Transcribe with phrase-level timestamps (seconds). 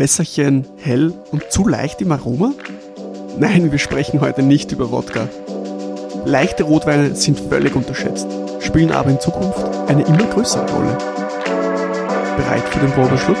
[0.00, 2.52] Wässerchen hell und zu leicht im Aroma?
[3.38, 5.28] Nein, wir sprechen heute nicht über Wodka.
[6.24, 8.26] Leichte Rotweine sind völlig unterschätzt,
[8.60, 10.96] spielen aber in Zukunft eine immer größere Rolle.
[12.34, 13.36] Bereit für den Probeschluck?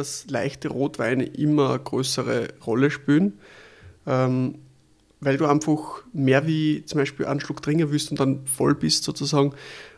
[0.00, 3.38] Dass leichte Rotweine immer eine größere Rolle spielen,
[4.06, 4.56] ähm,
[5.20, 9.04] weil du einfach mehr wie zum Beispiel einen Schluck trinken willst und dann voll bist
[9.04, 9.52] sozusagen,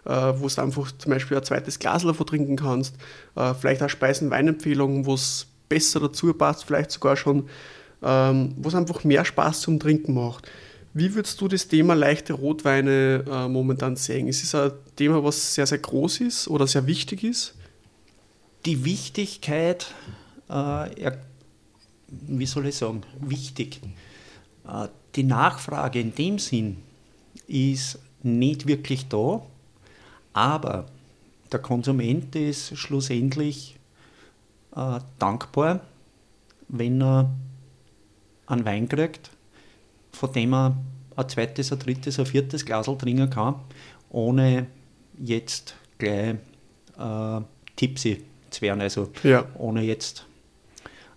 [0.04, 2.96] äh, wo du einfach zum Beispiel ein zweites Glas davon trinken kannst,
[3.36, 7.48] äh, vielleicht auch Speisen-Weinempfehlungen, wo es besser dazu passt, vielleicht sogar schon,
[8.02, 10.50] ähm, wo es einfach mehr Spaß zum Trinken macht.
[10.94, 14.26] Wie würdest du das Thema leichte Rotweine äh, momentan sehen?
[14.26, 17.54] Ist es ein Thema, was sehr, sehr groß ist oder sehr wichtig ist?
[18.64, 19.92] Die Wichtigkeit,
[20.48, 21.12] äh,
[22.08, 23.80] wie soll ich sagen, wichtig.
[24.66, 26.78] Äh, die Nachfrage in dem Sinn
[27.46, 29.42] ist nicht wirklich da,
[30.32, 30.86] aber
[31.50, 33.76] der Konsument ist schlussendlich
[34.74, 35.80] äh, dankbar,
[36.68, 37.30] wenn er
[38.46, 39.30] einen Wein kriegt,
[40.12, 40.76] von dem er
[41.16, 43.56] ein zweites, ein drittes, ein viertes Glas trinken kann,
[44.08, 44.66] ohne
[45.18, 46.36] jetzt gleich
[46.98, 47.40] äh,
[47.76, 49.44] tipsy zu werden, also ja.
[49.56, 50.26] ohne jetzt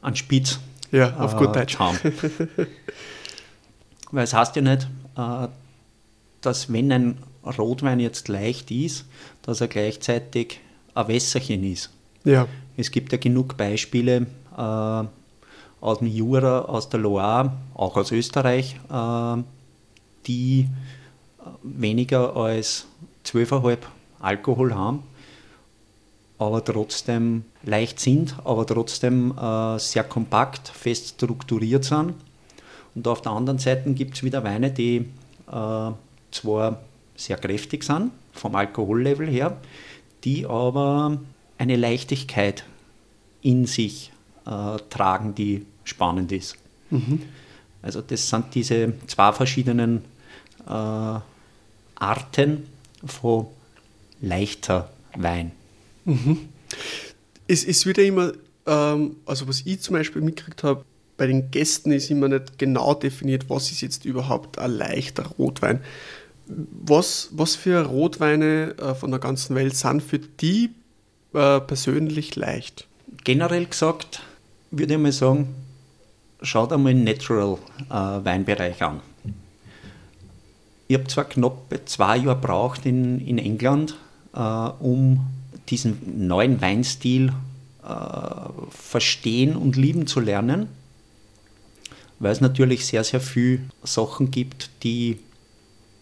[0.02, 0.60] einen Spitz
[0.92, 1.80] ja, auf äh, gut Deutsch.
[1.80, 1.98] haben.
[4.12, 5.48] Weil es heißt ja nicht, äh,
[6.42, 9.06] dass wenn ein Rotwein jetzt leicht ist,
[9.42, 10.60] dass er gleichzeitig
[10.94, 11.90] ein Wässerchen ist.
[12.24, 12.48] Ja.
[12.78, 15.04] Es gibt ja genug Beispiele äh,
[15.82, 19.44] aus dem Jura, aus der Loire, auch aus Österreich, äh,
[20.28, 20.68] die
[21.62, 22.88] weniger als
[23.26, 23.78] 12,5
[24.20, 25.04] Alkohol haben
[26.38, 32.14] aber trotzdem leicht sind, aber trotzdem äh, sehr kompakt, fest strukturiert sind.
[32.94, 35.06] Und auf der anderen Seite gibt es wieder Weine, die
[35.48, 35.92] äh,
[36.32, 36.82] zwar
[37.16, 39.58] sehr kräftig sind, vom Alkohollevel her,
[40.24, 41.18] die aber
[41.58, 42.66] eine Leichtigkeit
[43.42, 44.12] in sich
[44.46, 46.58] äh, tragen, die spannend ist.
[46.90, 47.22] Mhm.
[47.82, 50.04] Also das sind diese zwei verschiedenen
[50.68, 51.20] äh,
[51.96, 52.68] Arten
[53.06, 53.48] von
[54.22, 55.52] leichter Wein.
[56.06, 56.50] Mhm.
[57.48, 58.34] Es, wird ja immer,
[58.66, 60.84] ähm, also was ich zum Beispiel mitgekriegt habe,
[61.18, 65.82] bei den Gästen ist immer nicht genau definiert, was ist jetzt überhaupt ein leichter Rotwein.
[66.48, 70.72] Was, was für Rotweine äh, von der ganzen Welt sind für die
[71.34, 72.88] äh, persönlich leicht?
[73.24, 74.22] Generell gesagt
[74.78, 75.56] würde ich mal sagen,
[76.42, 77.58] schaut einmal den Natural
[77.90, 79.02] äh, an.
[80.88, 83.96] Ich habe zwar knapp zwei Jahre gebraucht in, in England,
[84.34, 85.26] äh, um
[85.70, 87.34] diesen neuen Weinstil
[87.84, 87.90] äh,
[88.70, 90.68] verstehen und lieben zu lernen,
[92.20, 95.20] weil es natürlich sehr, sehr viele Sachen gibt, die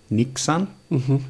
[0.09, 0.67] nichts sind.
[0.89, 1.25] Mhm.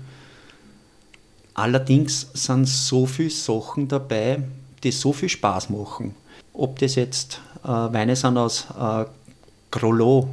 [1.53, 4.43] Allerdings sind so viele Sachen dabei,
[4.83, 6.15] die so viel Spaß machen.
[6.53, 9.05] Ob das jetzt äh, Weine sind aus äh,
[9.71, 10.27] Grolot,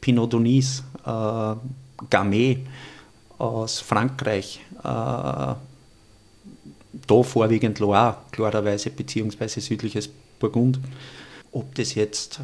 [0.00, 1.54] Pinot Donis, äh,
[2.10, 2.66] Gamay
[3.38, 5.54] aus Frankreich, äh,
[7.06, 10.08] da vorwiegend Loire, klarerweise, beziehungsweise südliches
[10.38, 10.78] Burgund.
[11.52, 12.40] Ob das jetzt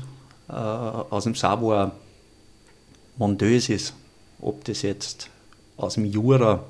[0.48, 1.92] äh, aus dem Savoie
[3.16, 3.94] Mondeuse ist,
[4.40, 5.28] ob das jetzt
[5.76, 6.64] aus dem Jura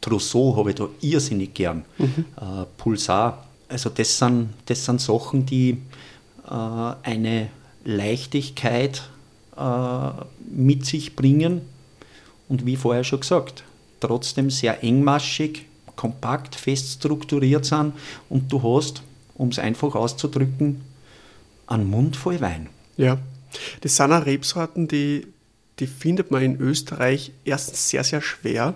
[0.00, 2.24] Trousseau habe ich da irrsinnig gern, mhm.
[2.36, 3.46] äh, Pulsar.
[3.68, 5.78] Also das sind, das sind Sachen, die
[6.48, 7.48] äh, eine
[7.84, 9.02] Leichtigkeit
[9.56, 10.10] äh,
[10.50, 11.62] mit sich bringen
[12.48, 13.64] und wie vorher schon gesagt,
[14.00, 15.66] trotzdem sehr engmaschig,
[15.98, 17.92] kompakt, fest strukturiert sind
[18.28, 19.02] und du hast,
[19.34, 20.80] um es einfach auszudrücken,
[21.66, 22.68] einen Mund voll Wein.
[22.96, 23.18] Ja,
[23.80, 25.26] das sind auch Rebsorten, die,
[25.80, 28.74] die findet man in Österreich erstens sehr, sehr schwer.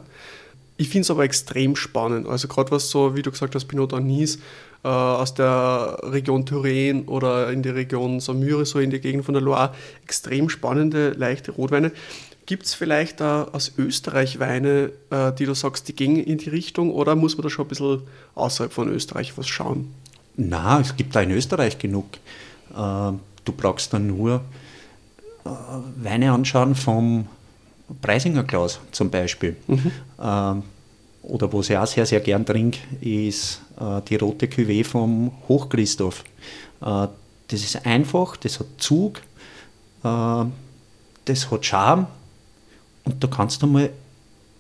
[0.77, 2.27] Ich finde es aber extrem spannend.
[2.27, 4.39] Also gerade was so, wie du gesagt hast, Pinot Anis
[4.83, 9.35] äh, aus der Region Touraine oder in der Region Saumur, so in der Gegend von
[9.35, 11.93] der Loire, extrem spannende, leichte Rotweine.
[12.45, 16.51] Gibt es vielleicht äh, aus Österreich Weine, äh, die du sagst, die gehen in die
[16.51, 18.03] Richtung oder muss man da schon ein bisschen
[18.35, 19.95] außerhalb von Österreich was schauen?
[20.37, 22.07] Na, es gibt da in Österreich genug.
[22.71, 24.41] Äh, du brauchst dann nur
[25.45, 25.51] äh,
[25.97, 27.29] Weine anschauen vom
[28.01, 29.57] Preisinger Klaus zum Beispiel.
[29.69, 29.93] Mhm.
[30.21, 30.63] Ähm,
[31.23, 36.25] oder was ich auch sehr, sehr gern trinke, ist äh, die rote Cuvée vom Hochchristoph.
[36.81, 39.21] Das ist einfach, das hat Zug,
[40.03, 42.09] das hat Charme
[43.05, 43.91] Und da kannst du mal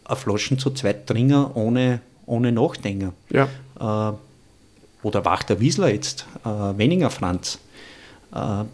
[0.05, 3.13] eine Flaschen zu zweit trinken, ohne, ohne Nachdenken.
[3.31, 3.49] Ja.
[3.79, 4.13] Äh,
[5.03, 7.59] oder Wachter Wiesler jetzt, äh, Wenninger Franz.
[8.35, 8.65] Äh,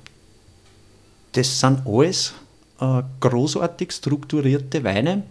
[1.32, 2.35] das sind alles
[2.81, 5.23] äh, großartig strukturierte Weine,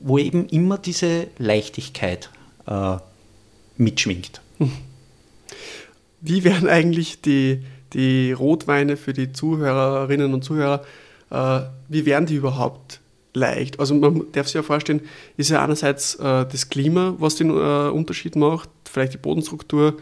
[0.00, 2.30] wo eben immer diese Leichtigkeit
[2.66, 2.96] äh,
[3.76, 4.40] mitschwingt.
[6.20, 10.84] Wie werden eigentlich die, die Rotweine für die Zuhörerinnen und Zuhörer,
[11.30, 13.00] äh, wie werden die überhaupt
[13.34, 13.78] leicht?
[13.80, 15.02] Also man darf sich ja vorstellen,
[15.36, 19.96] ist ja einerseits äh, das Klima, was den äh, Unterschied macht, vielleicht die Bodenstruktur,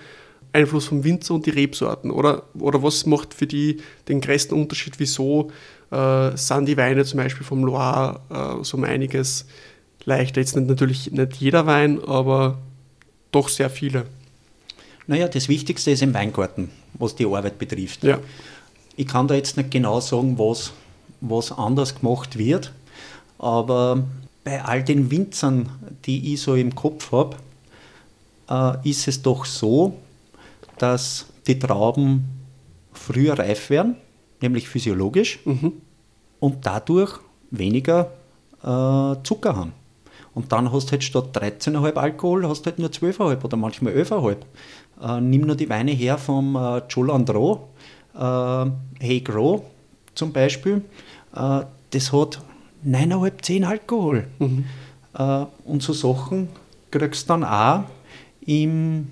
[0.52, 2.44] Einfluss vom Winzer und die Rebsorten, oder?
[2.58, 3.78] Oder was macht für die
[4.08, 4.94] den größten Unterschied?
[4.98, 5.50] Wieso
[5.90, 9.46] äh, sind die Weine zum Beispiel vom Loire äh, so um einiges
[10.04, 10.40] leichter?
[10.40, 12.58] Jetzt nicht, natürlich nicht jeder Wein, aber
[13.30, 14.06] doch sehr viele.
[15.06, 18.04] Naja, das Wichtigste ist im Weingarten, was die Arbeit betrifft.
[18.04, 18.18] Ja.
[18.96, 20.72] Ich kann da jetzt nicht genau sagen, was,
[21.20, 22.72] was anders gemacht wird,
[23.38, 24.04] aber
[24.44, 25.68] bei all den Winzern,
[26.04, 27.36] die ich so im Kopf habe,
[28.48, 29.94] äh, ist es doch so,
[30.78, 32.24] dass die Trauben
[32.92, 33.96] früher reif werden,
[34.40, 35.72] nämlich physiologisch, Mhm.
[36.40, 37.18] und dadurch
[37.50, 38.10] weniger
[38.62, 39.72] äh, Zucker haben.
[40.34, 43.92] Und dann hast du halt statt 13,5 Alkohol, hast du halt nur 12,5 oder manchmal
[43.92, 44.36] 11,5.
[45.02, 47.68] Äh, nimm nur die Weine her vom äh, Jolandro,
[48.14, 48.66] äh,
[49.00, 49.62] Hey Grow
[50.18, 50.82] zum Beispiel.
[51.34, 51.60] Äh,
[51.90, 52.40] das hat
[52.86, 54.26] 9,5, 10 Alkohol.
[55.14, 56.48] Äh, und so Sachen
[56.90, 57.84] kriegst du dann auch
[58.42, 59.08] im,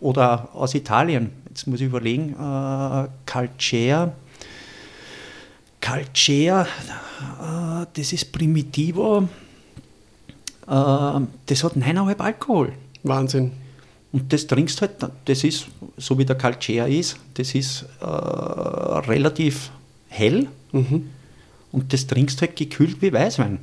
[0.00, 4.12] oder aus Italien, jetzt muss ich überlegen, äh, Calcea,
[5.80, 9.26] Calcea, äh, das ist Primitivo, äh,
[10.66, 12.72] das hat 9,5 Alkohol.
[13.02, 13.52] Wahnsinn.
[14.12, 14.92] Und das trinkst halt,
[15.24, 19.70] das ist, so wie der Calcea ist, das ist äh, relativ
[20.10, 21.08] hell Mhm.
[21.72, 23.58] und das trinkst halt gekühlt wie Weißwein.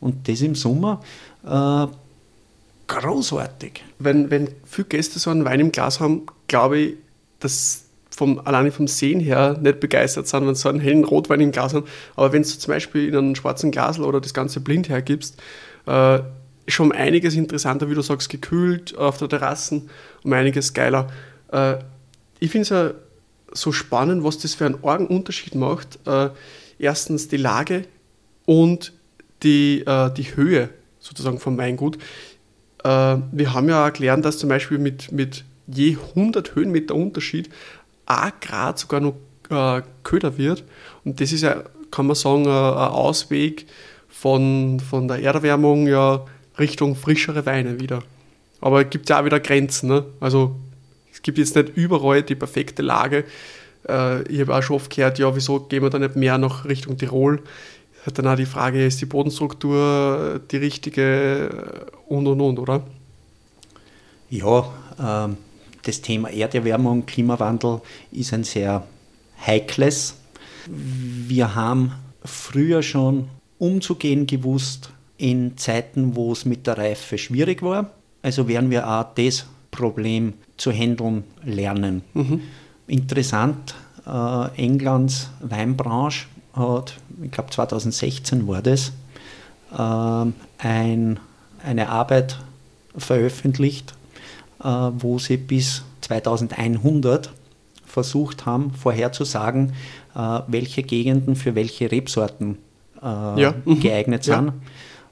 [0.00, 1.00] Und das im Sommer
[1.44, 1.86] äh,
[2.86, 3.82] großartig.
[3.98, 6.94] Wenn, wenn viele Gäste so einen Wein im Glas haben, glaube ich,
[7.40, 11.40] dass vom, alleine vom Sehen her nicht begeistert sind, wenn sie so einen hellen Rotwein
[11.40, 11.86] im Glas haben.
[12.14, 15.40] Aber wenn du zum Beispiel in einem schwarzen Glas oder das Ganze blind hergibst,
[15.86, 16.18] äh,
[16.66, 19.82] ist schon einiges interessanter, wie du sagst, gekühlt auf der Terrasse,
[20.22, 21.08] um einiges geiler.
[21.50, 21.76] Äh,
[22.38, 22.90] ich finde es ja
[23.52, 25.98] so spannend, was das für einen argen Unterschied macht.
[26.06, 26.30] Äh,
[26.78, 27.84] erstens die Lage
[28.44, 28.92] und
[29.42, 30.70] die, äh, die Höhe
[31.00, 31.98] sozusagen vom Weingut.
[32.84, 37.50] Äh, wir haben ja gelernt, dass zum Beispiel mit, mit je 100 Höhenmeter Unterschied
[38.06, 39.14] ein Grad sogar noch
[39.50, 40.64] äh, köder wird.
[41.04, 43.66] Und das ist ja, kann man sagen, äh, ein Ausweg
[44.08, 46.24] von, von der Erderwärmung ja
[46.58, 48.02] Richtung frischere Weine wieder.
[48.60, 49.88] Aber es gibt ja auch wieder Grenzen.
[49.88, 50.04] Ne?
[50.20, 50.56] Also
[51.22, 53.22] es gibt jetzt nicht überall die perfekte Lage.
[53.88, 56.64] Äh, ich habe auch schon oft gehört, ja, wieso gehen wir da nicht mehr nach
[56.64, 57.40] Richtung Tirol?
[58.04, 62.82] Hat dann auch die Frage, ist die Bodenstruktur die richtige äh, und und und, oder?
[64.30, 65.36] Ja, ähm,
[65.84, 68.84] das Thema Erderwärmung, Klimawandel ist ein sehr
[69.46, 70.16] heikles.
[70.66, 71.92] Wir haben
[72.24, 73.28] früher schon
[73.58, 77.92] umzugehen gewusst in Zeiten, wo es mit der Reife schwierig war.
[78.22, 82.02] Also werden wir auch das Problem zu handeln lernen.
[82.86, 83.74] Interessant,
[84.06, 88.92] äh, Englands Weinbranche hat, ich glaube 2016 war das,
[89.76, 91.18] ähm, ein,
[91.64, 92.38] eine Arbeit
[92.96, 93.92] veröffentlicht,
[94.62, 97.32] äh, wo sie bis 2100
[97.84, 99.72] versucht haben, vorherzusagen,
[100.14, 102.58] äh, welche Gegenden für welche Rebsorten
[103.02, 103.80] äh, Ja, mhm.
[103.80, 104.36] geeignet Ja.
[104.36, 104.52] sind.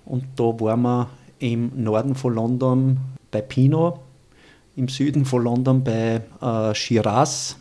[0.04, 1.08] Und da waren wir
[1.40, 2.98] im Norden von London
[3.32, 3.98] bei Pinot,
[4.76, 7.56] im Süden von London bei äh, Shiraz,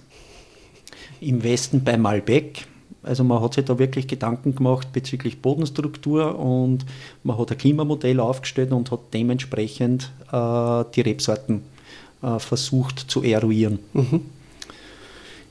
[1.22, 2.68] im Westen bei Malbec.
[3.02, 6.86] Also man hat sich da wirklich Gedanken gemacht bezüglich Bodenstruktur und
[7.24, 11.64] man hat ein Klimamodell aufgestellt und hat dementsprechend äh, die Rebsorten
[12.22, 13.80] äh, versucht zu eruieren.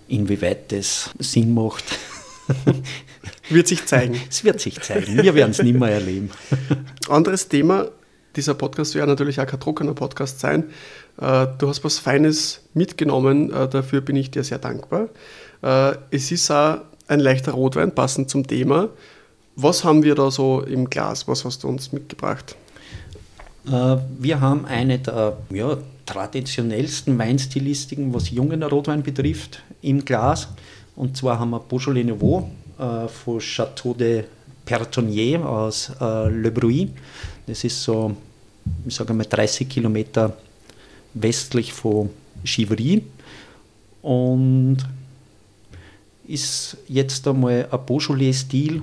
[0.09, 1.85] Inwieweit das Sinn macht,
[3.49, 4.21] Wird sich zeigen.
[4.31, 5.23] es wird sich zeigen.
[5.23, 6.31] Wir werden es nicht mehr erleben.
[7.09, 7.89] Anderes Thema,
[8.37, 10.65] dieser Podcast ja natürlich auch kein trockener Podcast sein.
[11.21, 15.09] Äh, Du hast was Feines mitgenommen, äh, dafür bin ich dir sehr dankbar.
[15.63, 18.89] Äh, Es ist auch ein leichter Rotwein, passend zum Thema.
[19.57, 21.27] Was haben wir da so im Glas?
[21.27, 22.55] Was hast du uns mitgebracht?
[24.19, 30.49] Wir haben eine der ja, traditionellsten Weinstilistiken, was jungen Rotwein betrifft, im Glas.
[30.97, 32.49] Und zwar haben wir Beaujolais Nouveau
[32.79, 34.25] von Château de
[34.65, 36.91] Pertonnier aus Le Bruy.
[37.47, 38.15] Das ist so,
[38.87, 40.35] ich sage mal, 30 Kilometer
[41.23, 42.11] westlich von
[42.45, 43.03] Chivry.
[44.03, 44.79] Und
[46.27, 48.83] ist jetzt einmal ein Beaujolais-Stil,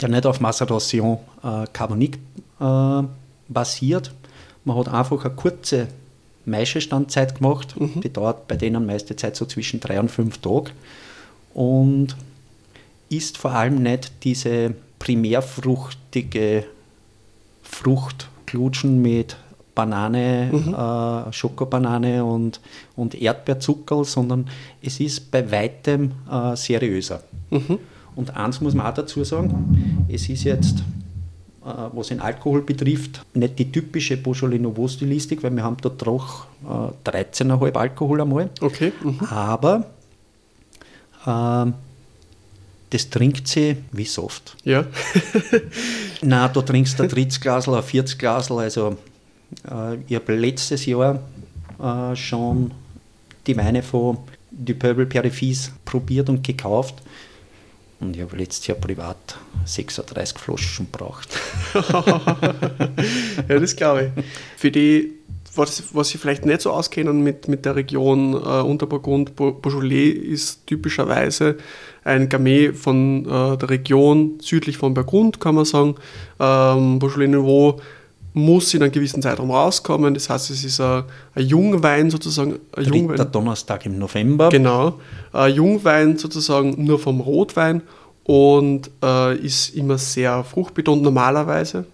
[0.00, 2.18] der nicht auf Maceration äh, Carbonik
[2.60, 3.02] äh,
[3.48, 4.12] basiert.
[4.64, 5.88] Man hat einfach eine kurze
[6.46, 7.78] Maischestandzeit gemacht.
[7.78, 8.00] Mhm.
[8.00, 10.70] Die dauert bei denen meiste Zeit so zwischen drei und fünf Tagen.
[11.54, 12.16] Und
[13.08, 16.64] ist vor allem nicht diese primärfruchtige
[17.62, 19.36] Fruchtlutschen mit
[19.74, 20.74] Banane, mhm.
[20.74, 22.60] äh, Schokobanane und,
[22.96, 24.48] und Erdbeerzuckerl, sondern
[24.82, 27.22] es ist bei weitem äh, seriöser.
[27.50, 27.78] Mhm.
[28.16, 30.78] Und eins muss man auch dazu sagen, es ist jetzt,
[31.64, 35.88] äh, was den Alkohol betrifft, nicht die typische Beaujolais Nouveau Stilistik, weil wir haben da
[35.88, 38.50] doch äh, 13,5 Alkohol einmal.
[38.60, 38.92] Okay.
[39.02, 39.20] Mhm.
[39.26, 39.86] Aber
[41.26, 41.72] äh,
[42.90, 44.56] das trinkt sie wie Soft.
[44.62, 44.84] Ja.
[46.22, 48.96] Nein, du trinkst ein 30 Glasl, ein 40 Glasl, also
[50.06, 51.20] ich habe letztes Jahr
[51.82, 52.70] äh, schon
[53.46, 54.18] die Weine von
[54.50, 57.02] Du Peuple Perifis probiert und gekauft.
[58.00, 61.28] Und ich habe letztes Jahr privat 36 Flaschen gebraucht.
[63.48, 64.24] ja, das glaube ich.
[64.56, 65.12] Für die,
[65.54, 70.66] was, was Sie vielleicht nicht so auskennen mit, mit der Region äh, Unterburgund, Beaujolais ist
[70.66, 71.56] typischerweise
[72.04, 75.94] ein Gamay von äh, der Region südlich von Burgund, kann man sagen.
[76.38, 77.80] Ähm, Beaujolais Nouveau
[78.34, 80.12] muss in einem gewissen Zeitraum rauskommen.
[80.12, 82.58] Das heißt, es ist ein, ein Jungwein sozusagen.
[82.76, 84.50] Ein Jungwein, der Donnerstag im November.
[84.50, 84.98] Genau.
[85.32, 87.82] Ein Jungwein sozusagen nur vom Rotwein
[88.24, 91.86] und äh, ist immer sehr fruchtbetont normalerweise.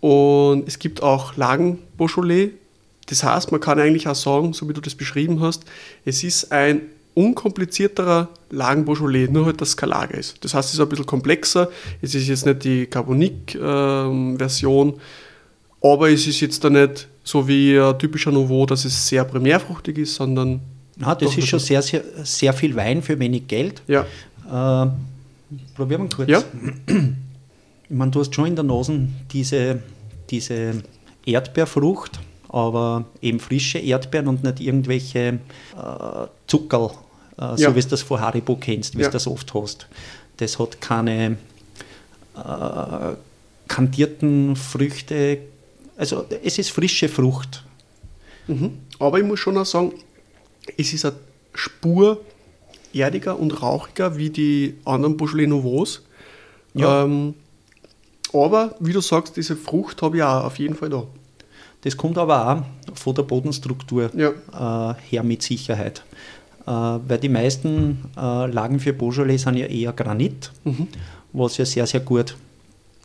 [0.00, 2.50] Und es gibt auch Lagen Beaujolais.
[3.06, 5.64] Das heißt, man kann eigentlich auch sagen, so wie du das beschrieben hast,
[6.04, 6.82] es ist ein
[7.14, 10.44] unkomplizierterer Lagen Beaujolais, nur halt das Skalage ist.
[10.44, 11.68] Das heißt, es ist ein bisschen komplexer.
[12.02, 14.88] Es ist jetzt nicht die Carbonique-Version.
[14.88, 14.94] Ähm,
[15.82, 19.98] aber es ist jetzt da nicht so wie ein typischer Nouveau, dass es sehr primärfruchtig
[19.98, 20.60] ist, sondern.
[20.96, 23.82] Na, das ist schon sehr, sehr, sehr viel Wein für wenig Geld.
[23.86, 24.02] Ja.
[24.46, 24.90] Äh,
[25.76, 26.28] probieren wir kurz.
[26.28, 26.42] Ja.
[27.90, 29.80] Ich meine, du hast schon in der Nase diese,
[30.28, 30.82] diese
[31.24, 32.18] Erdbeerfrucht,
[32.48, 35.38] aber eben frische Erdbeeren und nicht irgendwelche äh,
[36.46, 36.90] Zuckerl,
[37.38, 37.56] äh, ja.
[37.56, 39.08] so wie du das von Haribo kennst, wie ja.
[39.08, 39.86] du das oft hast.
[40.38, 41.38] Das hat keine
[42.36, 43.14] äh,
[43.68, 45.38] kandierten Früchte,
[45.98, 47.64] also es ist frische Frucht.
[48.46, 48.78] Mhm.
[48.98, 49.92] Aber ich muss schon auch sagen,
[50.78, 51.16] es ist eine
[51.54, 52.20] Spur
[52.94, 56.00] erdiger und rauchiger wie die anderen Beaujolais Nouveaux.
[56.74, 57.04] Ja.
[57.04, 57.34] Ähm,
[58.32, 61.04] aber wie du sagst, diese Frucht habe ich auch auf jeden Fall da.
[61.82, 64.30] Das kommt aber auch von der Bodenstruktur ja.
[64.90, 66.04] äh, her mit Sicherheit.
[66.66, 70.88] Äh, weil die meisten äh, Lagen für Beaujolais sind ja eher Granit, mhm.
[71.32, 72.36] was ja sehr, sehr gut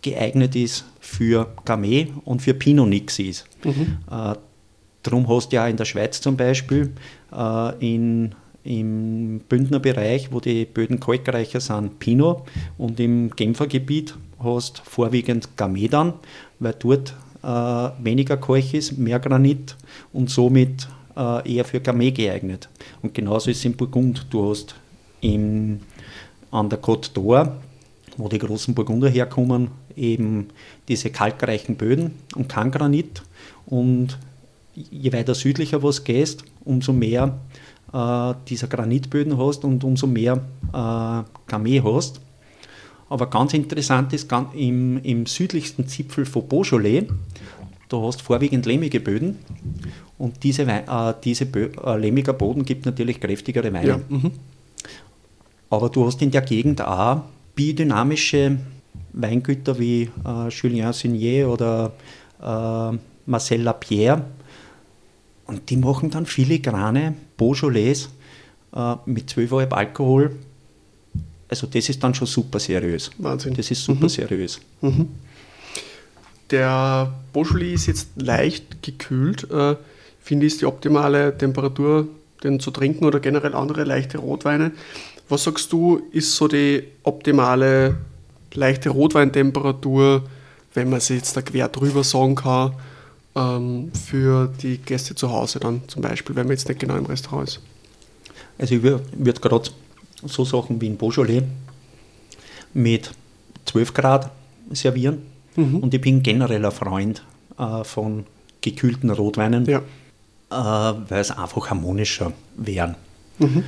[0.02, 3.46] geeignet ist für Gamay und für Pinot Nix ist.
[3.64, 3.98] Mhm.
[4.10, 4.36] Äh,
[5.04, 6.94] darum hast du ja in der Schweiz zum Beispiel
[7.32, 8.34] äh, in,
[8.64, 12.44] im Bündner Bereich, wo die Böden kalkreicher sind, Pinot
[12.78, 16.14] und im Genfer Gebiet hast vorwiegend Gamay dann,
[16.60, 17.48] weil dort äh,
[18.04, 19.76] weniger Kalk ist, mehr Granit
[20.14, 22.70] und somit äh, eher für Gamay geeignet.
[23.02, 24.26] Und genauso ist es in Burgund.
[24.30, 24.76] Du hast
[25.20, 25.82] im,
[26.50, 27.52] an der Côte d'Or,
[28.16, 30.50] wo die großen Burgunder herkommen, eben
[30.88, 33.22] diese kalkreichen Böden und kein Granit.
[33.66, 34.18] Und
[34.76, 37.40] je weiter südlicher was gehst, umso mehr
[37.94, 40.42] äh, dieser Granitböden hast und umso mehr
[40.74, 42.20] äh, Gamay hast.
[43.10, 47.06] Aber ganz interessant ist, ganz im, im, südlichsten Zipfel von Beaujolais,
[47.90, 49.38] da hast du vorwiegend lehmige Böden
[50.18, 53.88] und diese, äh, diese Bö äh, lehmiger Boden gibt natürlich kräftigere Weine.
[53.88, 54.00] Ja.
[54.10, 54.32] Mhm.
[55.70, 57.22] Aber du hast in der Gegend auch
[57.56, 58.58] biodynamische
[59.14, 61.94] Weingüter wie äh, Julien Signier oder
[62.42, 64.24] äh, Marcel Lapierre.
[65.46, 68.10] Und die machen dann filigrane Beaujolais
[68.76, 70.36] äh, mit 12,5 Alkohol.
[71.48, 73.12] Also das ist dann schon super seriös.
[73.18, 73.54] Wahnsinn.
[73.54, 74.10] Das ist super mhm.
[74.10, 74.60] seriös.
[74.82, 75.10] Mhm.
[76.50, 79.50] Der Beaujolais ist jetzt leicht gekühlt.
[79.52, 79.76] Äh,
[80.20, 82.08] finde ich, ist die optimale Temperatur,
[82.44, 84.72] den zu trinken oder generell andere leichte Rotweine.
[85.30, 87.98] Was sagst du, ist so die optimale
[88.56, 90.24] leichte Rotweintemperatur,
[90.74, 92.74] wenn man sie jetzt da quer drüber sagen kann,
[93.36, 97.06] ähm, für die Gäste zu Hause dann zum Beispiel, wenn man jetzt nicht genau im
[97.06, 97.60] Restaurant ist?
[98.58, 99.70] Also ich würde gerade
[100.26, 101.44] so Sachen wie in Beaujolais
[102.74, 103.12] mit
[103.66, 104.32] 12 Grad
[104.72, 105.24] servieren
[105.56, 105.78] mhm.
[105.78, 107.24] und ich bin generell ein Freund
[107.58, 108.26] äh, von
[108.62, 109.80] gekühlten Rotweinen, ja.
[109.80, 112.96] äh, weil es einfach harmonischer wären.
[113.40, 113.64] Mhm.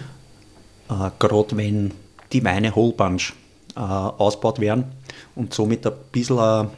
[0.89, 1.91] Äh, gerade wenn
[2.31, 3.33] die Weine Whole Bunch
[3.75, 4.85] äh, ausgebaut werden
[5.35, 6.69] und somit ein bisschen ein,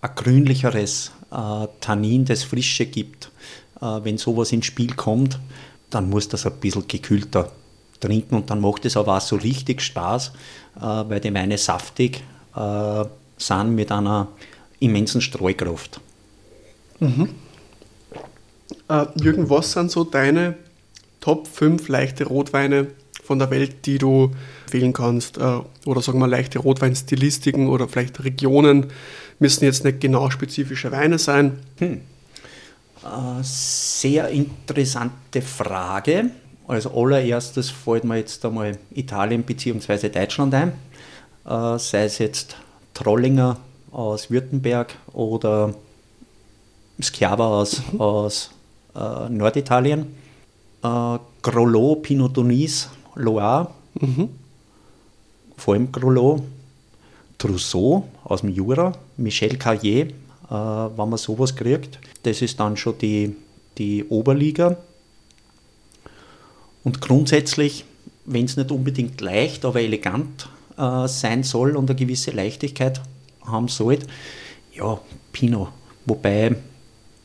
[0.00, 3.30] ein grünlicheres äh, Tannin, das Frische gibt.
[3.80, 5.38] Äh, wenn sowas ins Spiel kommt,
[5.90, 7.52] dann muss das ein bisschen gekühlter
[8.00, 10.32] trinken und dann macht es aber auch so richtig Spaß,
[10.76, 12.22] äh, weil die Weine saftig,
[12.54, 13.04] äh,
[13.38, 14.28] sind mit einer
[14.80, 16.00] immensen Streukraft.
[17.00, 17.30] Mhm.
[18.88, 20.56] Äh, Jürgen, was sind so deine
[21.20, 22.88] Top 5 leichte Rotweine
[23.26, 24.30] von der Welt, die du
[24.70, 25.38] wählen kannst?
[25.38, 28.86] Äh, oder sagen wir leichte Rotweinstilistiken oder vielleicht Regionen?
[29.38, 31.58] Müssen jetzt nicht genau spezifische Weine sein.
[31.78, 32.00] Hm.
[33.02, 36.30] Äh, sehr interessante Frage.
[36.68, 40.08] Als allererstes fällt mir jetzt einmal Italien bzw.
[40.08, 40.72] Deutschland ein.
[41.44, 42.56] Äh, sei es jetzt
[42.94, 43.58] Trollinger
[43.92, 45.74] aus Württemberg oder
[46.98, 48.00] Schiava aus, mhm.
[48.00, 48.50] aus
[48.94, 50.06] äh, Norditalien.
[50.82, 53.70] Äh, Grolot, Pinot Donis, Loire.
[54.00, 54.28] Mhm.
[55.56, 56.42] Vor allem Grolot.
[57.38, 60.10] Trousseau aus dem Jura, Michel Carrier, äh,
[60.50, 61.98] wenn man sowas kriegt.
[62.22, 63.36] Das ist dann schon die,
[63.78, 64.76] die Oberliga.
[66.84, 67.84] Und grundsätzlich,
[68.24, 73.00] wenn es nicht unbedingt leicht, aber elegant äh, sein soll und eine gewisse Leichtigkeit
[73.44, 74.06] haben sollte,
[74.72, 74.98] ja,
[75.32, 75.68] Pinot.
[76.04, 76.56] Wobei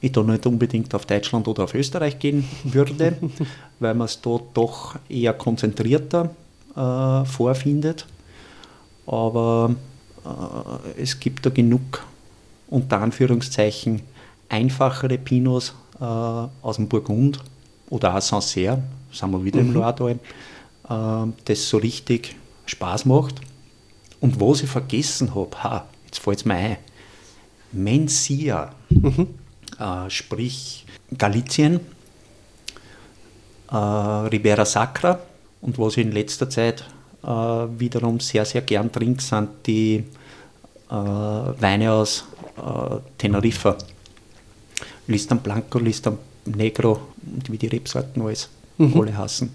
[0.02, 3.18] ich da nicht unbedingt auf Deutschland oder auf Österreich gehen würde,
[3.80, 6.32] weil man es dort doch eher konzentrierter
[6.76, 8.08] äh, vorfindet.
[9.06, 9.76] Aber
[10.26, 12.04] äh, es gibt da genug,
[12.68, 14.02] unter Anführungszeichen,
[14.50, 17.40] einfachere Pinots äh, aus dem Burgund
[17.90, 18.82] oder auch Sancerre,
[19.12, 19.68] sind wir wieder mhm.
[19.68, 20.20] im Loiretal,
[20.90, 23.36] äh, das so richtig Spaß macht.
[24.20, 26.78] Und was ich vergessen habe, ha, jetzt fällt es mir ein,
[27.72, 29.28] Mencia, mhm.
[29.82, 30.86] Äh, sprich
[31.18, 31.80] Galizien,
[33.72, 35.20] äh, Ribera Sacra
[35.62, 36.86] und was ich in letzter Zeit
[37.24, 40.04] äh, wiederum sehr, sehr gern trinke, sind die
[40.90, 42.26] äh, Weine aus
[42.58, 43.78] äh, Teneriffa.
[45.08, 47.00] Listan Blanco, Listan Negro
[47.36, 49.00] und wie die Rebsorten alles mhm.
[49.00, 49.54] alle hassen.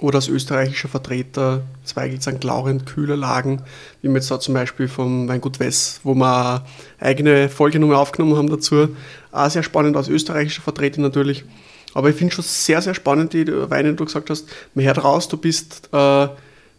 [0.00, 2.42] Oder als österreichischer Vertreter Zweigelt St.
[2.42, 3.62] Laurent, kühle Lagen,
[4.00, 6.64] wie wir jetzt da zum Beispiel vom Weingut Wess, wo wir
[6.98, 8.88] eigene Folgenummer aufgenommen haben dazu.
[9.30, 11.44] Auch sehr spannend als österreichischer Vertreter natürlich.
[11.92, 14.48] Aber ich finde schon sehr, sehr spannend, die Weine, die du gesagt hast.
[14.74, 16.28] Man hört raus, du bist äh,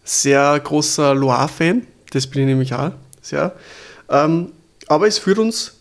[0.03, 1.85] sehr großer Loire-Fan.
[2.11, 2.91] Das bin ich nämlich auch
[3.21, 3.53] sehr.
[4.09, 4.51] Ähm,
[4.87, 5.80] aber es führt uns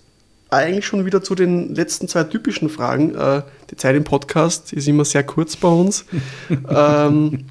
[0.51, 3.15] eigentlich schon wieder zu den letzten zwei typischen Fragen.
[3.15, 6.05] Äh, die Zeit im Podcast ist immer sehr kurz bei uns.
[6.69, 7.47] ähm,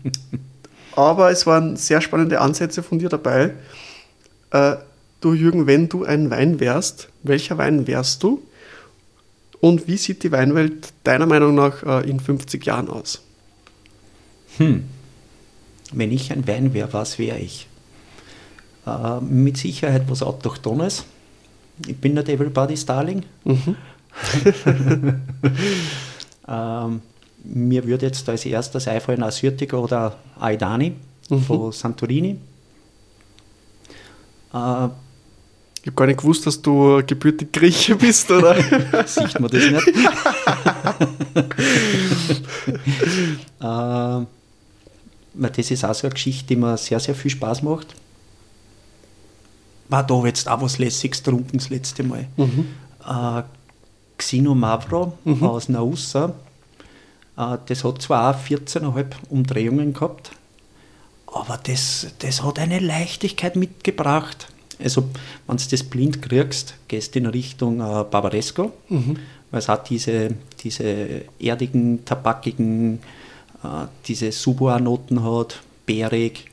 [0.95, 3.53] aber es waren sehr spannende Ansätze von dir dabei.
[4.51, 4.75] Äh,
[5.21, 8.41] du, Jürgen, wenn du ein Wein wärst, welcher Wein wärst du?
[9.62, 13.21] Und wie sieht die Weinwelt deiner Meinung nach äh, in 50 Jahren aus?
[14.57, 14.85] Hm.
[15.91, 17.67] Wenn ich ein Wein wäre, was wäre ich?
[18.85, 21.05] Äh, mit Sicherheit was Autochtones
[21.87, 23.23] ich bin nicht everybody's darling.
[23.43, 23.75] Mhm.
[26.47, 27.01] ähm,
[27.43, 30.93] mir würde jetzt als erstes einfallen Assyrtika oder Aidani
[31.29, 31.41] mhm.
[31.41, 32.37] von Santorini.
[34.53, 34.87] Äh,
[35.81, 38.55] ich habe gar nicht gewusst, dass du gebürtig Grieche bist, oder?
[39.07, 39.87] Sieht man das nicht?
[43.61, 44.25] äh,
[45.33, 47.95] das ist auch so eine Geschichte, die mir sehr, sehr viel Spaß macht
[49.89, 52.28] war da jetzt auch was Lässiges getrunken das letzte Mal.
[52.38, 52.67] Mhm.
[53.06, 53.43] Äh,
[54.17, 55.43] Xino Mavro mhm.
[55.43, 56.36] aus Naussa.
[57.38, 60.32] Äh, das hat zwar auch 14,5 Umdrehungen gehabt,
[61.28, 64.47] aber das, das hat eine Leichtigkeit mitgebracht.
[64.82, 65.10] Also,
[65.47, 69.17] wenn du das blind kriegst, gehst du in Richtung äh, Barbaresco, mhm.
[69.52, 72.99] weil es hat diese, diese erdigen, tabakigen,
[73.63, 76.48] äh, diese Subua-Noten hat, bärig,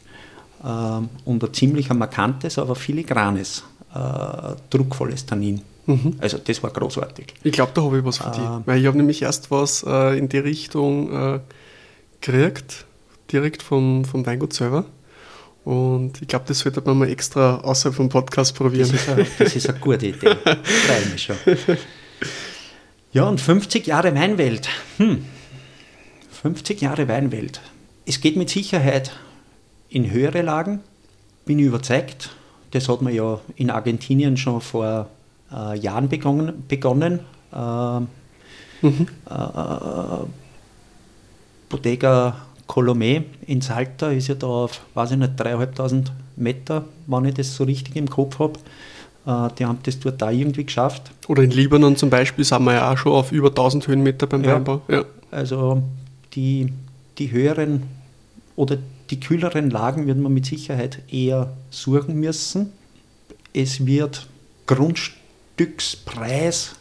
[0.67, 5.63] und ein ziemlich markantes, aber filigranes, äh, druckvolles Tannin.
[5.87, 6.17] Mhm.
[6.19, 7.35] Also das war großartig.
[7.45, 8.41] Ich glaube, da habe ich was für dich.
[8.41, 11.41] Äh, Weil ich habe nämlich erst was äh, in die Richtung äh,
[12.21, 12.85] gekriegt,
[13.33, 14.85] direkt vom, vom Weingut selber.
[15.65, 18.91] Und ich glaube, das sollte man mal extra außerhalb vom Podcast probieren.
[18.91, 20.37] Das ist eine, das ist eine gute Idee.
[20.43, 21.37] Freue mich schon.
[23.13, 24.69] Ja, und 50 Jahre Weinwelt.
[24.99, 25.25] Hm.
[26.43, 27.61] 50 Jahre Weinwelt.
[28.05, 29.13] Es geht mit Sicherheit
[29.89, 30.81] in höhere Lagen,
[31.45, 32.31] bin ich überzeugt.
[32.73, 35.09] Das hat man ja in Argentinien schon vor
[35.53, 36.65] äh, Jahren begonnen.
[36.69, 37.21] begonnen.
[37.53, 38.01] Äh,
[38.83, 39.07] mhm.
[39.31, 40.27] äh,
[41.69, 42.37] Bodega
[42.69, 47.55] Colomé in Salta ist ja da auf, weiß ich nicht, 3.500 Meter, wenn ich das
[47.55, 48.59] so richtig im Kopf habe.
[49.27, 51.11] Äh, die haben das dort da irgendwie geschafft.
[51.29, 54.45] Oder in Libanon zum Beispiel sind wir ja auch schon auf über 1000 Höhenmeter beim
[54.45, 54.83] ja, Weinbau.
[54.89, 55.05] Ja.
[55.31, 55.83] Also
[56.35, 56.73] die,
[57.19, 57.83] die höheren
[58.57, 58.79] oder
[59.11, 62.73] die kühleren Lagen wird man mit Sicherheit eher suchen müssen.
[63.53, 64.27] Es wird
[64.67, 66.75] Grundstückspreis,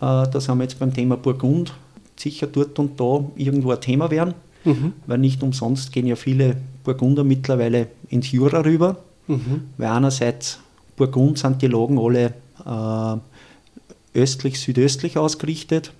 [0.00, 1.74] äh, das haben wir jetzt beim Thema Burgund,
[2.16, 4.92] sicher dort und da irgendwo ein Thema werden, mhm.
[5.06, 8.96] weil nicht umsonst gehen ja viele Burgunder mittlerweile ins Jura rüber,
[9.30, 9.68] Mhm.
[9.78, 10.58] Weil einerseits
[10.96, 12.34] Burgund sind die Lagen alle
[12.66, 15.92] äh, östlich, südöstlich ausgerichtet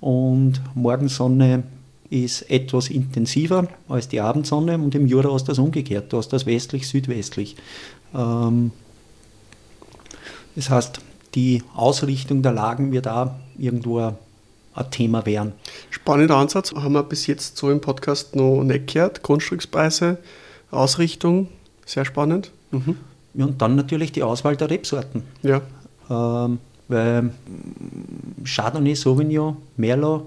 [0.00, 1.64] und Morgensonne
[2.10, 6.44] ist etwas intensiver als die Abendsonne und im Jura du das umgekehrt, du hast das
[6.44, 7.56] westlich, südwestlich.
[8.14, 8.72] Ähm,
[10.56, 11.00] das heißt,
[11.36, 14.16] die Ausrichtung der Lagen wird da irgendwo ein,
[14.74, 15.52] ein Thema werden.
[15.90, 19.22] Spannender Ansatz, haben wir bis jetzt so im Podcast noch nicht gehört.
[19.22, 20.18] Grundstückspreise,
[20.72, 21.48] Ausrichtung,
[21.86, 22.50] sehr spannend.
[22.72, 22.96] Mhm.
[23.34, 25.22] Ja, und dann natürlich die Auswahl der Rebsorten.
[25.42, 25.60] Ja.
[26.10, 27.30] Ähm, weil
[28.44, 30.26] Chardonnay, Sauvignon, Merlot,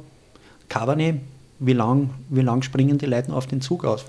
[0.69, 1.19] Cabernet,
[1.59, 4.05] wie lang, wie lang springen die Leute auf den Zug auf?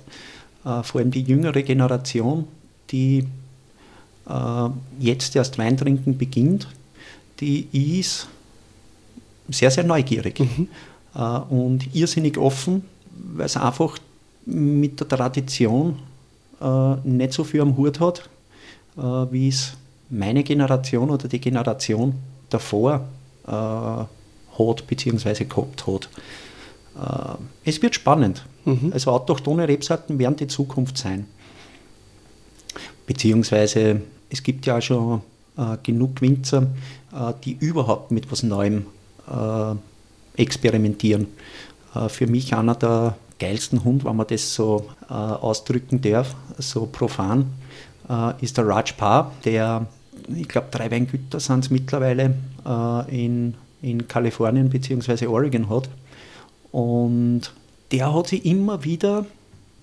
[0.64, 2.46] Äh, vor allem die jüngere Generation,
[2.90, 3.26] die
[4.28, 6.68] äh, jetzt erst Wein trinken beginnt,
[7.40, 8.28] die ist
[9.48, 10.68] sehr, sehr neugierig mhm.
[11.14, 12.84] äh, und irrsinnig offen,
[13.34, 13.98] weil es einfach
[14.46, 15.98] mit der Tradition
[16.60, 18.28] äh, nicht so viel am Hut hat,
[18.96, 19.74] äh, wie es
[20.10, 22.14] meine Generation oder die Generation
[22.50, 23.06] davor
[23.46, 25.44] äh, hat bzw.
[25.44, 26.08] gehabt hat.
[26.96, 28.44] Äh, es wird spannend.
[28.64, 28.90] Mhm.
[28.92, 31.26] Also autochtone Rebsorten werden die Zukunft sein.
[33.06, 35.20] Beziehungsweise es gibt ja auch schon
[35.56, 36.62] äh, genug Winzer,
[37.12, 38.86] äh, die überhaupt mit was Neuem
[39.28, 41.28] äh, experimentieren.
[41.94, 46.86] Äh, für mich einer der geilsten Hund, wenn man das so äh, ausdrücken darf, so
[46.86, 47.46] profan,
[48.42, 49.86] ist der Raj Paar, der,
[50.28, 52.34] ich glaube, drei Weingüter sind es mittlerweile
[53.08, 55.26] in, in Kalifornien bzw.
[55.26, 55.88] Oregon hat.
[56.74, 57.52] Und
[57.92, 59.26] der hat sich immer wieder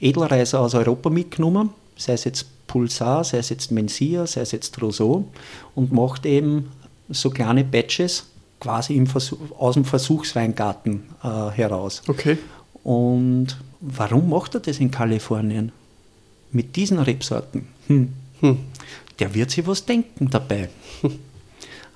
[0.02, 4.82] Edelreiser aus Europa mitgenommen, sei es jetzt Pulsar, sei es jetzt Mencia, sei es jetzt
[4.82, 5.24] Rousseau
[5.74, 6.70] und macht eben
[7.08, 8.26] so kleine Batches
[8.60, 12.02] quasi im Versuch, aus dem Versuchsweingarten äh, heraus.
[12.10, 12.38] Okay.
[12.84, 15.72] Und warum macht er das in Kalifornien?
[16.52, 17.70] Mit diesen Rebsorten?
[17.88, 18.12] Hm.
[18.42, 18.58] Hm.
[19.20, 20.68] Der wird sich was denken dabei.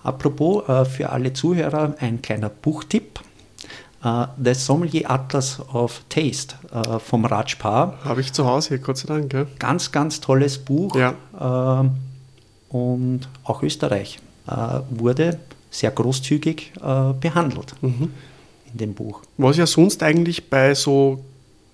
[0.04, 3.20] Apropos äh, für alle Zuhörer ein kleiner Buchtipp.
[4.06, 7.98] Uh, The Sommelier Atlas of Taste uh, vom Rajpar.
[8.04, 9.34] Habe ich zu Hause, Gott sei Dank.
[9.34, 9.48] Ja.
[9.58, 10.96] Ganz, ganz tolles Buch.
[10.96, 11.16] Ja.
[11.34, 11.90] Uh,
[12.70, 14.20] und auch Österreich
[14.92, 15.40] wurde
[15.72, 16.74] sehr großzügig
[17.20, 18.12] behandelt mhm.
[18.72, 19.22] in dem Buch.
[19.38, 21.24] Was ja sonst eigentlich bei so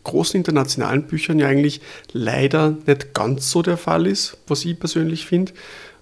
[0.03, 1.81] großen internationalen Büchern ja eigentlich
[2.13, 5.51] leider nicht ganz so der Fall ist, was ich persönlich finde.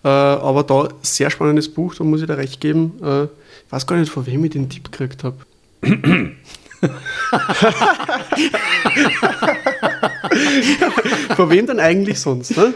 [0.03, 2.93] aber da sehr spannendes Buch, da muss ich da recht geben.
[2.97, 5.37] ich weiß gar nicht, von wem ich den Tipp gekriegt habe.
[11.35, 12.55] Von wem denn eigentlich sonst?
[12.57, 12.73] Ne?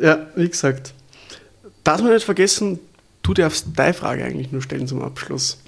[0.00, 0.94] Ja, wie gesagt.
[1.84, 2.78] Darf man nicht vergessen,
[3.22, 5.58] du darfst deine Frage eigentlich nur stellen zum Abschluss.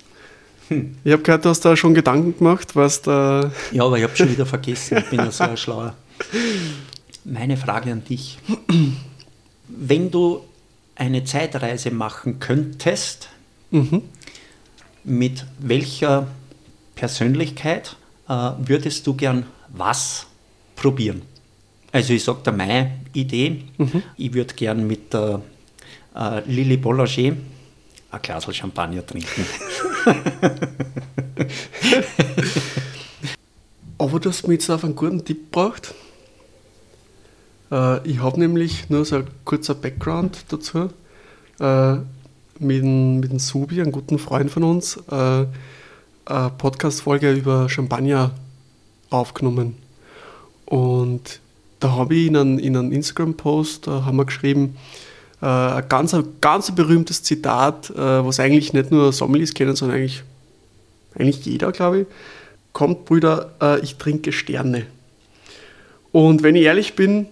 [0.68, 0.96] Hm.
[1.04, 3.50] Ich habe gehört, du hast da schon Gedanken gemacht, was da.
[3.72, 4.98] Ja, aber ich habe schon wieder vergessen.
[4.98, 5.94] Ich bin ja so ein Schlauer.
[7.24, 8.38] Meine Frage an dich.
[9.68, 10.40] Wenn du
[10.94, 13.28] eine Zeitreise machen könntest,
[13.70, 14.02] mhm.
[15.02, 16.28] mit welcher
[16.94, 17.96] Persönlichkeit
[18.28, 20.26] äh, würdest du gern was
[20.76, 21.22] probieren?
[21.92, 24.02] Also ich sage dir meine Idee, mhm.
[24.16, 25.42] ich würde gern mit der
[26.14, 27.36] äh, Lili Bollager
[28.10, 29.46] ein Glas Champagner trinken.
[33.98, 35.94] Aber du hast mich jetzt auf einen guten Tipp gebracht.
[37.70, 40.90] Äh, ich habe nämlich nur so ein kurzer Background dazu.
[41.60, 41.96] Äh,
[42.58, 45.46] mit, mit dem Subi, einem guten Freund von uns, äh,
[46.26, 48.32] eine Podcast-Folge über Champagner
[49.10, 49.76] aufgenommen.
[50.66, 51.40] Und
[51.80, 54.76] da habe ich in einem, in einem Instagram-Post, haben wir geschrieben,
[55.42, 60.22] äh, ein ganz, ganz berühmtes Zitat, äh, was eigentlich nicht nur Sommeliers kennen, sondern eigentlich,
[61.14, 62.06] eigentlich jeder, glaube ich.
[62.72, 64.86] Kommt, Brüder, äh, ich trinke Sterne.
[66.12, 67.26] Und wenn ich ehrlich bin,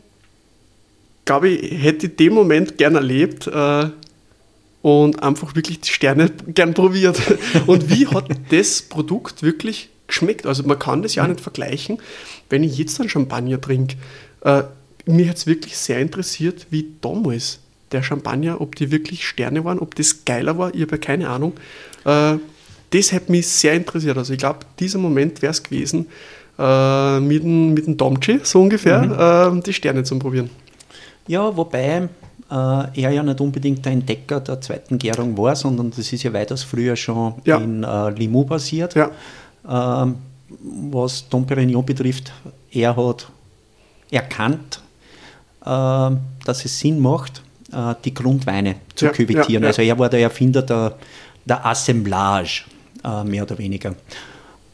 [1.24, 3.46] glaube ich, hätte ich den Moment gern erlebt,
[4.82, 7.20] und einfach wirklich die Sterne gern probiert.
[7.66, 10.44] Und wie hat das Produkt wirklich geschmeckt?
[10.44, 11.98] Also man kann das ja nicht vergleichen.
[12.50, 13.96] Wenn ich jetzt einen Champagner trinke,
[14.44, 14.64] äh,
[15.06, 17.60] mir hat es wirklich sehr interessiert, wie damals
[17.92, 21.28] der Champagner, ob die wirklich Sterne waren, ob das geiler war, ich habe ja keine
[21.28, 21.52] Ahnung.
[22.04, 22.38] Äh,
[22.90, 24.18] das hat mich sehr interessiert.
[24.18, 26.06] Also ich glaube, dieser Moment wäre es gewesen,
[26.58, 29.58] äh, mit dem, mit dem Domci, so ungefähr, mhm.
[29.58, 30.50] äh, die Sterne zu probieren.
[31.26, 32.08] Ja, wobei
[32.54, 36.62] er ja nicht unbedingt der Entdecker der zweiten Gärung war, sondern das ist ja weitaus
[36.62, 37.56] früher schon ja.
[37.56, 38.94] in äh, Limoux basiert.
[38.94, 39.10] Ja.
[39.66, 40.16] Ähm,
[40.90, 42.32] was Dom Perignon betrifft,
[42.70, 43.28] er hat
[44.10, 44.80] erkannt,
[45.64, 45.66] äh,
[46.44, 49.62] dass es Sinn macht, äh, die Grundweine zu ja, küvettieren.
[49.62, 50.96] Ja, also er war der Erfinder der,
[51.44, 52.64] der Assemblage,
[53.04, 53.94] äh, mehr oder weniger.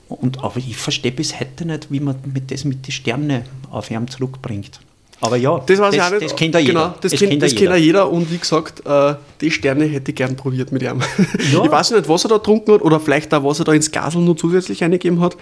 [0.09, 3.91] Und, aber ich verstehe bis heute nicht, wie man mit das mit den Sternen auf
[3.91, 4.81] ihn zurückbringt.
[5.21, 6.25] Aber ja, Das weiß ich das, auch nicht.
[6.25, 6.73] das kennt ja jeder.
[6.73, 8.11] Genau, das, kennt, das kennt ja jeder.
[8.11, 11.01] Und wie gesagt, äh, die Sterne hätte ich gern probiert mit ihm.
[11.53, 11.65] Ja.
[11.65, 13.91] Ich weiß nicht, was er da getrunken hat oder vielleicht auch, was er da ins
[13.91, 15.35] Gasel noch zusätzlich eingegeben hat.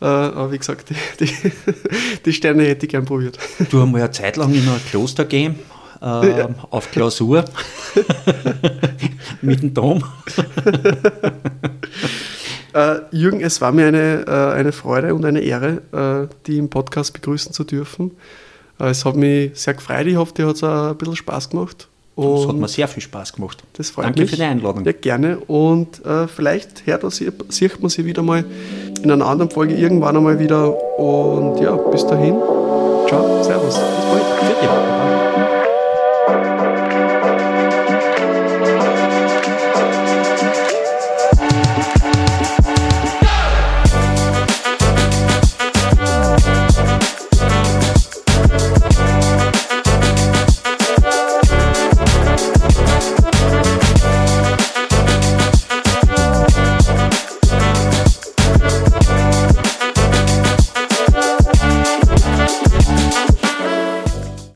[0.00, 1.32] Äh, aber wie gesagt, die, die,
[2.24, 3.38] die Sterne hätte ich gern probiert.
[3.70, 5.58] Du hast mal eine Zeit lang in ein Kloster gehen,
[6.00, 7.44] äh, auf Klausur
[9.42, 10.04] mit dem Dom.
[12.74, 16.70] Äh, Jürgen, es war mir eine, äh, eine Freude und eine Ehre, äh, die im
[16.70, 18.12] Podcast begrüßen zu dürfen.
[18.82, 20.06] Äh, es hat mich sehr gefreut.
[20.06, 21.88] Ich hoffe, dir hat es auch ein bisschen Spaß gemacht.
[22.14, 23.62] Das hat mir sehr viel Spaß gemacht.
[23.72, 24.30] das freut Danke mich.
[24.30, 24.84] für die Einladung.
[24.84, 25.38] Ja, gerne.
[25.38, 28.44] Und äh, vielleicht hört, das, sieht man sie wieder mal
[29.02, 30.98] in einer anderen Folge irgendwann einmal wieder.
[30.98, 32.34] Und ja, bis dahin.
[33.08, 33.78] Ciao, Servus.
[33.78, 34.21] Bis bald.